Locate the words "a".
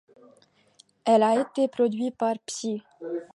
1.21-1.39